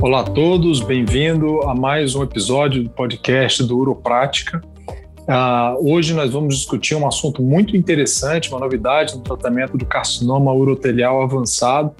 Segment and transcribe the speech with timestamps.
[0.00, 4.62] Olá a todos, bem-vindo a mais um episódio do podcast do Uroprática.
[4.88, 10.52] Uh, hoje nós vamos discutir um assunto muito interessante, uma novidade no tratamento do carcinoma
[10.52, 11.96] urotelial avançado.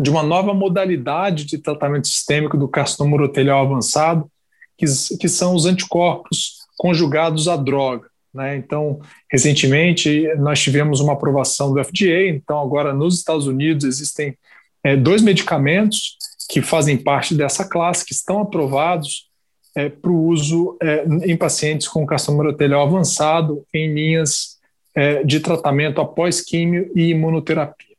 [0.00, 4.30] de uma nova modalidade de tratamento sistêmico do carcinoma urotelial avançado,
[4.76, 4.86] que,
[5.18, 8.08] que são os anticorpos conjugados à droga.
[8.32, 8.56] Né?
[8.56, 9.00] Então,
[9.30, 14.36] recentemente, nós tivemos uma aprovação do FDA, então, agora nos Estados Unidos existem
[14.84, 16.16] é, dois medicamentos
[16.48, 19.28] que fazem parte dessa classe, que estão aprovados
[19.76, 24.58] é, para o uso é, em pacientes com carcinoma urotelial avançado em linhas
[24.94, 27.96] é, de tratamento após químio e imunoterapia.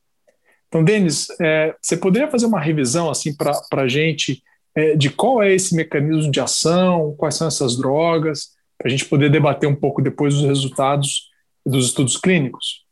[0.68, 4.44] Então, Denis, é, você poderia fazer uma revisão assim para a gente
[4.76, 9.06] é, de qual é esse mecanismo de ação, quais são essas drogas, para a gente
[9.06, 11.30] poder debater um pouco depois os resultados
[11.66, 12.86] dos estudos clínicos?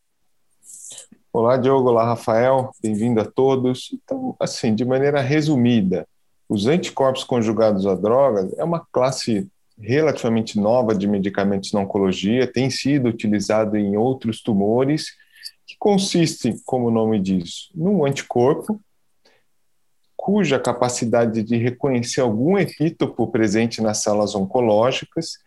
[1.32, 1.88] Olá, Diogo.
[1.90, 2.72] Olá, Rafael.
[2.84, 3.90] Bem-vindo a todos.
[3.94, 6.06] Então, assim, de maneira resumida,
[6.50, 9.48] os anticorpos conjugados a drogas é uma classe
[9.80, 15.12] relativamente nova de medicamentos na oncologia, tem sido utilizado em outros tumores,
[15.66, 18.82] que consiste, como o nome diz, num anticorpo
[20.16, 25.38] cuja capacidade de reconhecer algum epítopo presente nas células oncológicas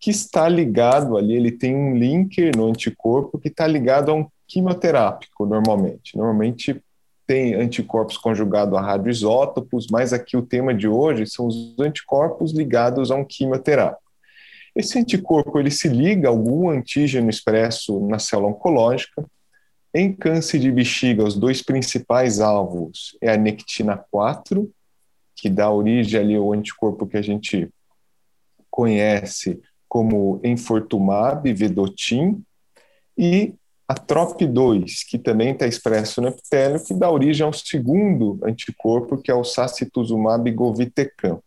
[0.00, 4.26] que está ligado ali, ele tem um linker no anticorpo que está ligado a um
[4.46, 6.16] quimioterápico, normalmente.
[6.16, 6.80] Normalmente
[7.26, 13.10] tem anticorpos conjugados a radioisótopos, mas aqui o tema de hoje são os anticorpos ligados
[13.10, 14.08] a um quimioterápico.
[14.74, 19.26] Esse anticorpo ele se liga a algum antígeno expresso na célula oncológica.
[19.92, 24.70] Em câncer de bexiga, os dois principais alvos é a nectina 4,
[25.34, 27.68] que dá origem ali ao anticorpo que a gente
[28.70, 32.42] conhece como enfortumab vedotin,
[33.16, 33.54] e
[33.88, 39.30] a TROP2, que também está expresso no epitélio, que dá origem ao segundo anticorpo, que
[39.30, 41.38] é o sacituzumab govitecan.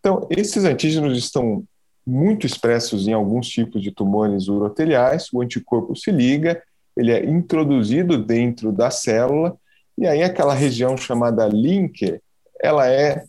[0.00, 1.64] Então, esses antígenos estão
[2.06, 6.60] muito expressos em alguns tipos de tumores uroteliais, o anticorpo se liga,
[6.96, 9.56] ele é introduzido dentro da célula,
[9.96, 12.20] e aí aquela região chamada linker,
[12.60, 13.24] ela é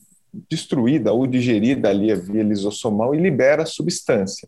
[0.49, 4.47] destruída ou digerida ali via lisossomal e libera a substância.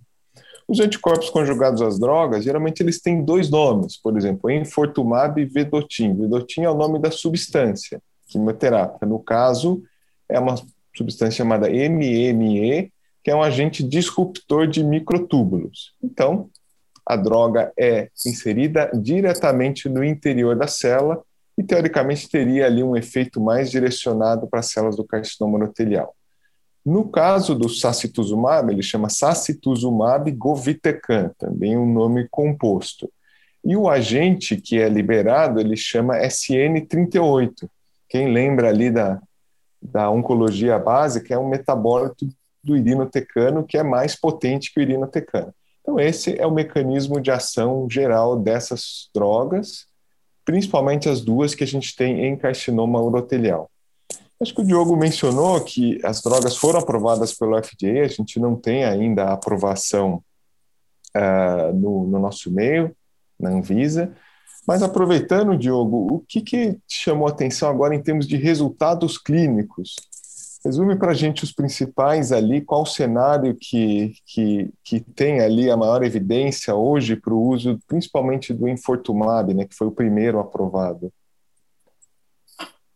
[0.68, 6.14] Os anticorpos conjugados às drogas, geralmente eles têm dois nomes, por exemplo, enfortumab e vedotin.
[6.14, 9.06] Vedotin é o nome da substância quimioterápica.
[9.06, 9.82] No caso,
[10.28, 10.56] é uma
[10.96, 12.92] substância chamada MME,
[13.24, 15.94] que é um agente disruptor de microtúbulos.
[16.04, 16.50] Então,
[17.06, 21.24] a droga é inserida diretamente no interior da célula
[21.58, 26.16] e teoricamente teria ali um efeito mais direcionado para as células do carcinoma urotelial.
[26.86, 33.12] No caso do sacituzumab, ele chama sacituzumab govitecan, também um nome composto.
[33.66, 37.68] E o agente que é liberado, ele chama SN38.
[38.08, 39.20] Quem lembra ali da,
[39.82, 42.26] da oncologia básica, é um metabólito
[42.64, 45.54] do irinotecano que é mais potente que o irinotecano.
[45.82, 49.87] Então, esse é o mecanismo de ação geral dessas drogas,
[50.48, 53.70] principalmente as duas que a gente tem em carcinoma urotelial.
[54.42, 58.56] Acho que o Diogo mencionou que as drogas foram aprovadas pelo FDA, a gente não
[58.56, 60.24] tem ainda a aprovação
[61.14, 62.96] uh, no, no, nosso meio,
[63.38, 64.16] na Anvisa.
[64.66, 69.96] Mas aproveitando, Diogo, o que, que chamou a atenção agora em termos de resultados clínicos
[70.68, 75.72] Resume para a gente os principais ali, qual o cenário que, que, que tem ali
[75.72, 80.40] a maior evidência hoje para o uso, principalmente do Infortumab, né, que foi o primeiro
[80.40, 81.10] aprovado.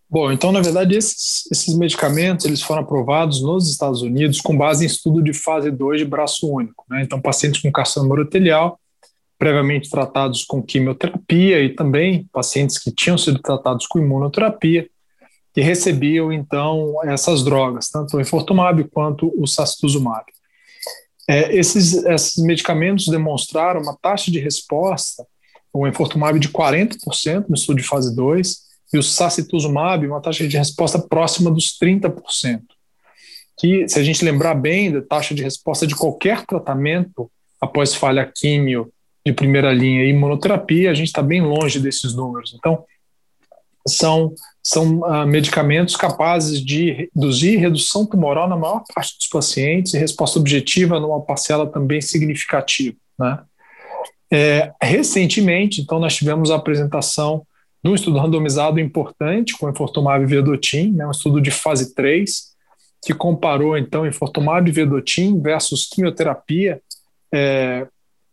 [0.10, 4.84] Bom, então, na verdade, esses, esses medicamentos eles foram aprovados nos Estados Unidos com base
[4.84, 6.84] em estudo de fase 2 de braço único.
[6.90, 7.02] Né?
[7.04, 8.78] Então, pacientes com carcinoma urotelial,
[9.40, 14.90] previamente tratados com quimioterapia e também pacientes que tinham sido tratados com imunoterapia,
[15.54, 20.26] que recebiam então essas drogas, tanto o infortumab quanto o sacituzumab.
[21.28, 25.26] É, esses, esses medicamentos demonstraram uma taxa de resposta,
[25.74, 30.58] o infortumab de 40% no estudo de fase 2 e o sacituzumab uma taxa de
[30.58, 32.62] resposta próxima dos 30%.
[33.58, 38.26] Que, se a gente lembrar bem da taxa de resposta de qualquer tratamento após falha
[38.26, 38.92] químio
[39.26, 42.56] de primeira linha e imunoterapia, a gente está bem longe desses números.
[42.58, 42.84] Então,
[43.88, 44.34] são,
[44.64, 50.40] são uh, medicamentos capazes de reduzir redução tumoral na maior parte dos pacientes e resposta
[50.40, 52.96] objetiva numa parcela também significativa.
[53.20, 53.40] Né?
[54.32, 57.46] É, recentemente, então, nós tivemos a apresentação
[57.84, 62.52] de um estudo randomizado importante com enfortumab e vedotin, né, um estudo de fase 3,
[63.04, 66.80] que comparou, então, enfortumab e vedotin versus quimioterapia
[67.34, 67.88] é,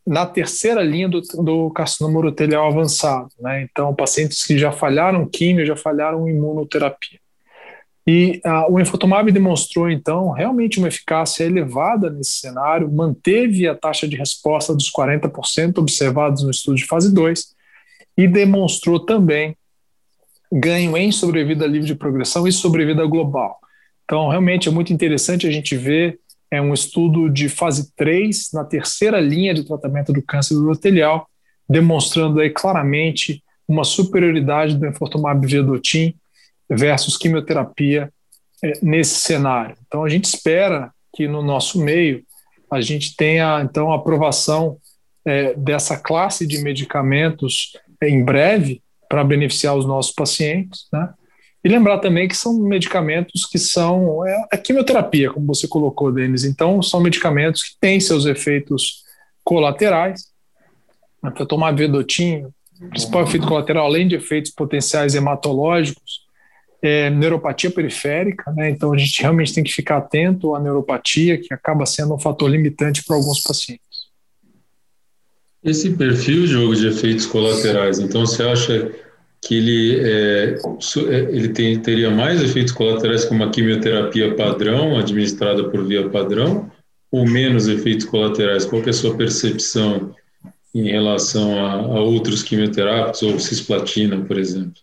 [0.08, 3.28] na terceira linha do, do carcinoma urotelial avançado.
[3.38, 3.68] Né?
[3.70, 7.20] Então, pacientes que já falharam químio, já falharam imunoterapia.
[8.06, 14.08] E uh, o enfortumab demonstrou, então, realmente uma eficácia elevada nesse cenário, manteve a taxa
[14.08, 17.48] de resposta dos 40% observados no estudo de fase 2
[18.16, 19.54] e demonstrou também
[20.50, 23.58] ganho em sobrevida livre de progressão e sobrevida global.
[24.06, 26.18] Então, realmente é muito interessante a gente ver
[26.50, 31.28] é um estudo de fase 3, na terceira linha de tratamento do câncer urotelial,
[31.68, 36.14] demonstrando aí claramente uma superioridade do enfortumab vedotin
[36.70, 38.10] versus quimioterapia
[38.64, 39.76] é, nesse cenário.
[39.86, 42.22] Então a gente espera que no nosso meio
[42.70, 44.78] a gente tenha então a aprovação
[45.24, 51.12] é, dessa classe de medicamentos é, em breve para beneficiar os nossos pacientes, né?
[51.64, 56.44] E lembrar também que são medicamentos que são é, a quimioterapia, como você colocou, Denis.
[56.44, 59.02] Então, são medicamentos que têm seus efeitos
[59.42, 60.28] colaterais.
[61.20, 62.46] Para tomar vedotin,
[62.80, 66.28] o principal efeito colateral, além de efeitos potenciais hematológicos,
[66.80, 68.52] é neuropatia periférica.
[68.52, 68.70] Né?
[68.70, 72.48] Então, a gente realmente tem que ficar atento à neuropatia, que acaba sendo um fator
[72.48, 73.88] limitante para alguns pacientes.
[75.62, 78.92] Esse perfil, jogo de efeitos colaterais, então você acha
[79.48, 80.58] que ele, é,
[81.08, 86.70] é, ele tem, teria mais efeitos colaterais que uma quimioterapia padrão, administrada por via padrão,
[87.10, 88.66] ou menos efeitos colaterais?
[88.66, 90.14] Qual é a sua percepção
[90.74, 94.82] em relação a, a outros quimioterápicos, ou cisplatina, por exemplo?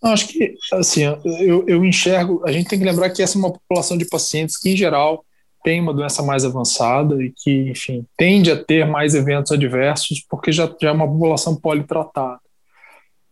[0.00, 1.02] Acho que, assim,
[1.40, 4.56] eu, eu enxergo, a gente tem que lembrar que essa é uma população de pacientes
[4.56, 5.24] que, em geral,
[5.64, 10.52] tem uma doença mais avançada e que, enfim, tende a ter mais eventos adversos porque
[10.52, 12.43] já, já é uma população politratada.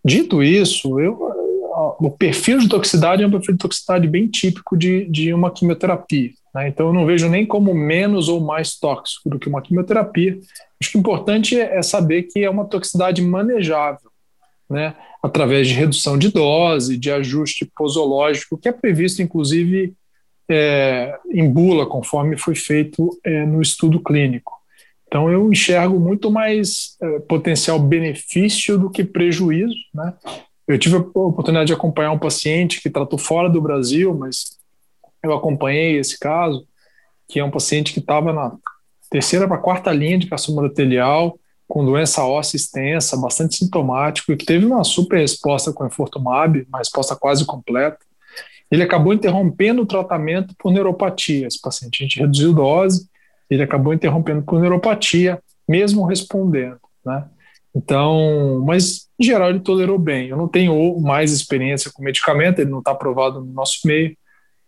[0.05, 1.19] Dito isso, eu,
[1.99, 6.31] o perfil de toxicidade é um perfil de toxicidade bem típico de, de uma quimioterapia.
[6.55, 6.69] Né?
[6.69, 10.39] Então, eu não vejo nem como menos ou mais tóxico do que uma quimioterapia.
[10.81, 14.11] Acho que o importante é, é saber que é uma toxicidade manejável,
[14.69, 14.95] né?
[15.23, 19.95] através de redução de dose, de ajuste posológico, que é previsto, inclusive,
[20.51, 24.62] é, em bula, conforme foi feito é, no estudo clínico.
[25.13, 29.75] Então eu enxergo muito mais é, potencial benefício do que prejuízo.
[29.93, 30.15] Né?
[30.67, 34.57] Eu tive a oportunidade de acompanhar um paciente que tratou fora do Brasil, mas
[35.23, 36.67] eu acompanhei esse caso,
[37.29, 38.57] que é um paciente que estava na
[39.11, 41.39] terceira para quarta linha de carcinoma endotelial,
[41.69, 46.79] com doença óssea extensa, bastante sintomático, e que teve uma super resposta com enfortumab, uma
[46.79, 47.99] resposta quase completa.
[48.71, 51.47] Ele acabou interrompendo o tratamento por neuropatia.
[51.47, 53.12] Esse paciente, a gente reduziu dose,
[53.53, 57.25] ele acabou interrompendo por neuropatia, mesmo respondendo, né?
[57.75, 60.29] Então, mas em geral ele tolerou bem.
[60.29, 64.17] Eu não tenho mais experiência com medicamento, ele não está aprovado no nosso meio.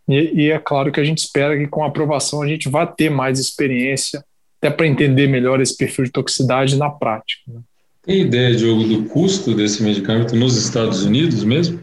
[0.08, 2.86] E, e, é claro que a gente espera que com a aprovação a gente vá
[2.86, 4.24] ter mais experiência,
[4.58, 7.42] até para entender melhor esse perfil de toxicidade na prática.
[7.46, 7.60] Né?
[8.02, 11.80] Tem ideia, Diogo, do custo desse medicamento nos Estados Unidos mesmo?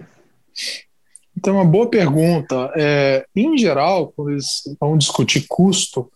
[1.36, 2.72] Então, uma boa pergunta.
[2.76, 6.12] É, em geral, quando eles vão discutir custo,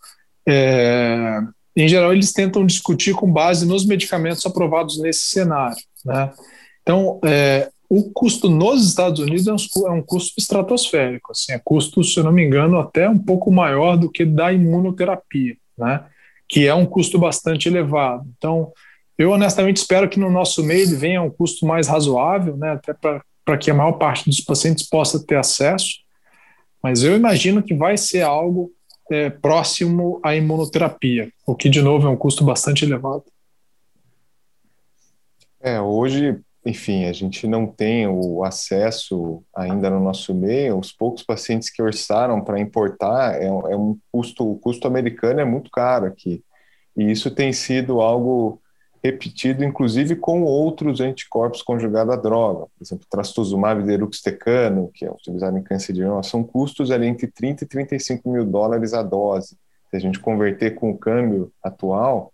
[0.48, 1.40] é,
[1.76, 5.76] em geral, eles tentam discutir com base nos medicamentos aprovados nesse cenário.
[6.04, 6.32] Né?
[6.82, 11.60] Então, é, o custo nos Estados Unidos é um, é um, custo estratosférico, assim, é
[11.62, 16.04] custo, se eu não me engano, até um pouco maior do que da imunoterapia, né?
[16.48, 18.24] que é um custo bastante elevado.
[18.38, 18.72] Então,
[19.18, 22.72] eu honestamente espero que no nosso meio ele venha um custo mais razoável, né?
[22.72, 25.96] até para que a maior parte dos pacientes possa ter acesso,
[26.82, 28.70] mas eu imagino que vai ser algo
[29.10, 33.24] é, próximo à imunoterapia, o que, de novo, é um custo bastante elevado.
[35.60, 40.78] É, hoje, enfim, a gente não tem o acesso ainda no nosso meio.
[40.78, 45.44] Os poucos pacientes que orçaram para importar é, é, um custo, o custo americano é
[45.44, 46.42] muito caro aqui.
[46.96, 48.60] E isso tem sido algo
[49.06, 55.56] repetido, inclusive com outros anticorpos conjugados à droga, por exemplo, trastuzumab deruxtecano, que é utilizado
[55.56, 59.56] em câncer de mama, são custos ali entre 30 e 35 mil dólares a dose.
[59.90, 62.32] Se a gente converter com o câmbio atual,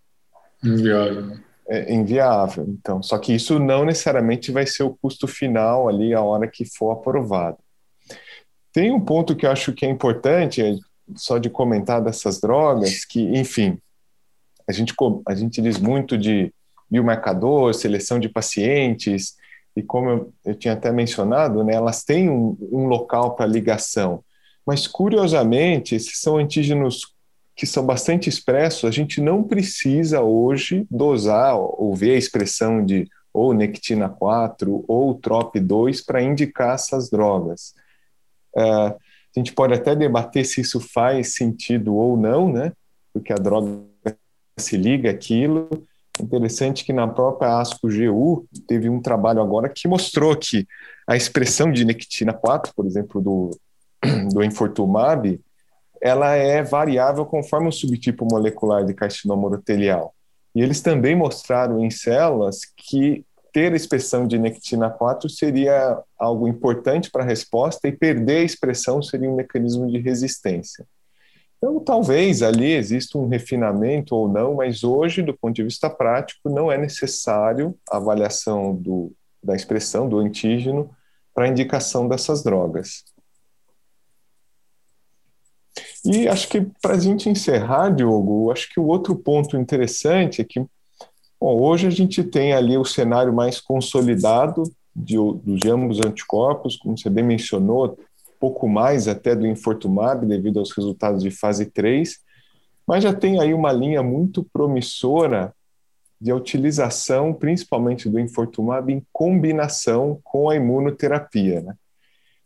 [0.63, 1.37] inviável.
[1.67, 2.65] É inviável.
[2.67, 6.65] Então, só que isso não necessariamente vai ser o custo final ali a hora que
[6.65, 7.57] for aprovado.
[8.71, 10.75] Tem um ponto que eu acho que é importante, é
[11.15, 13.77] só de comentar dessas drogas, que, enfim,
[14.67, 14.93] a gente,
[15.27, 16.51] a gente diz muito de
[16.93, 19.35] biomarcador, seleção de pacientes,
[19.75, 24.23] e como eu, eu tinha até mencionado, né, elas têm um, um local para ligação.
[24.65, 27.13] Mas, curiosamente, esses são antígenos
[27.55, 33.07] que são bastante expressos, a gente não precisa hoje dosar ou ver a expressão de
[33.31, 37.73] ou nectina 4 ou trop2 para indicar essas drogas.
[38.55, 38.95] Uh,
[39.35, 42.71] a gente pode até debater se isso faz sentido ou não, né?
[43.11, 43.83] Porque a droga
[44.57, 45.67] se liga àquilo.
[46.21, 50.67] Interessante que na própria ASCO-GU teve um trabalho agora que mostrou que
[51.07, 53.57] a expressão de nectina 4, por exemplo, do,
[54.31, 55.39] do enfortumab,
[56.01, 60.13] ela é variável conforme o subtipo molecular de carcinoma urotelial.
[60.53, 67.09] E eles também mostraram em células que ter expressão de nectina 4 seria algo importante
[67.09, 70.85] para a resposta e perder a expressão seria um mecanismo de resistência.
[71.63, 76.49] Então, talvez ali exista um refinamento ou não, mas hoje, do ponto de vista prático,
[76.49, 80.89] não é necessário a avaliação do, da expressão do antígeno
[81.33, 83.05] para indicação dessas drogas.
[86.03, 90.43] E acho que para a gente encerrar, Diogo, acho que o outro ponto interessante é
[90.43, 90.59] que
[91.39, 96.97] bom, hoje a gente tem ali o cenário mais consolidado de, dos ambos anticorpos, como
[96.97, 97.97] você bem mencionou,
[98.43, 102.19] pouco mais até do Infortumab devido aos resultados de fase 3,
[102.85, 105.55] mas já tem aí uma linha muito promissora
[106.19, 111.61] de utilização, principalmente do Infortumab, em combinação com a imunoterapia.
[111.61, 111.73] Né?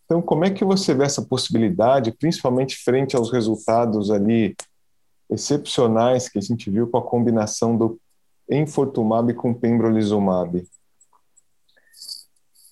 [0.06, 4.56] Então, como é que você vê essa possibilidade, principalmente frente aos resultados ali
[5.28, 8.00] excepcionais que a gente viu com a combinação do
[8.48, 10.64] enfortumab com pembrolizumab?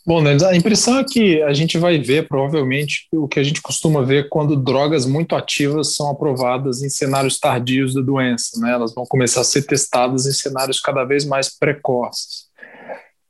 [0.08, 3.60] Bom, né, a impressão é que a gente vai ver, provavelmente, o que a gente
[3.60, 8.60] costuma ver quando drogas muito ativas são aprovadas em cenários tardios da doença.
[8.60, 8.72] Né?
[8.72, 12.46] Elas vão começar a ser testadas em cenários cada vez mais precoces.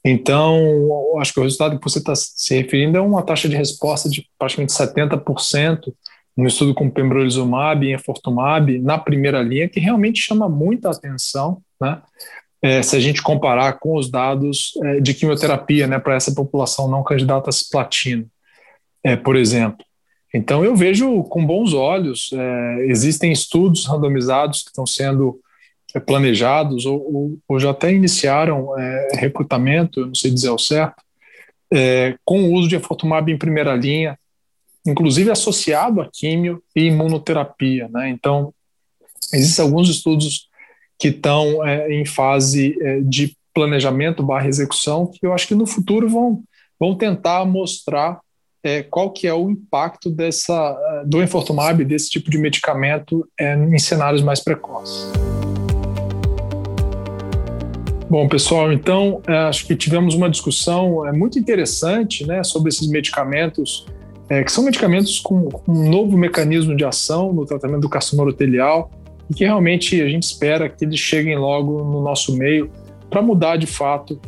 [0.04, 4.10] Então, acho que o resultado que você está se referindo é uma taxa de resposta
[4.10, 5.94] de praticamente 70%
[6.38, 12.02] no estudo com pembrolizumab e enfortumab na primeira linha, que realmente chama muita atenção, né?
[12.62, 16.90] É, se a gente comparar com os dados é, de quimioterapia, né, para essa população
[16.90, 18.26] não candidata a cisplatina,
[19.04, 19.86] é, por exemplo.
[20.34, 25.40] Então, eu vejo com bons olhos, é, existem estudos randomizados que estão sendo
[25.94, 30.60] é, planejados ou, ou, ou já até iniciaram é, recrutamento, eu não sei dizer ao
[30.60, 31.04] certo,
[32.24, 34.18] com o uso de enfortumab em primeira linha,
[34.86, 37.90] inclusive associado a químio e imunoterapia.
[37.90, 38.10] Né?
[38.10, 38.54] Então,
[39.34, 40.48] existem alguns estudos
[41.00, 45.66] que estão é, em fase é, de planejamento barra execução, que eu acho que no
[45.66, 46.44] futuro vão,
[46.80, 48.20] vão tentar mostrar
[48.64, 54.24] é, qual que é o impacto dessa, do enfortumab, desse tipo de medicamento em cenários
[54.24, 55.12] mais precoces.
[58.08, 62.88] Bom, pessoal, então é, acho que tivemos uma discussão é, muito interessante né, sobre esses
[62.88, 63.86] medicamentos,
[64.30, 68.30] é, que são medicamentos com, com, um novo mecanismo de ação no tratamento do carcinoma
[68.30, 68.92] urotelial
[69.30, 72.70] e que realmente a gente espera que eles cheguem logo no nosso meio
[73.10, 74.20] para mudar de fato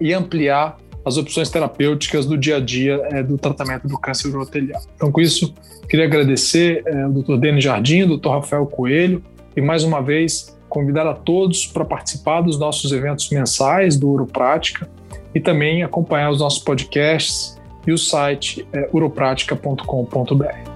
[0.00, 4.82] e ampliar as opções terapêuticas do dia a dia é, do tratamento do câncer urotelial.
[4.94, 5.54] Então, com isso,
[5.88, 7.36] queria agradecer é, o Dr.
[7.36, 8.28] Denis Jardim, o Dr.
[8.28, 9.22] Rafael Coelho
[9.56, 14.88] e mais uma vez convidar a todos para participar dos nossos eventos mensais do Uroprática
[15.34, 20.69] e também acompanhar os nossos podcasts e o site é, uropratica.com.br.